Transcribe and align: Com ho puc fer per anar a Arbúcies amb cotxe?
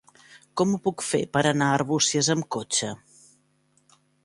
Com 0.61 0.71
ho 0.71 0.79
puc 0.87 1.03
fer 1.07 1.19
per 1.37 1.43
anar 1.51 1.67
a 1.67 1.77
Arbúcies 1.81 2.31
amb 2.37 2.49
cotxe? 2.57 2.93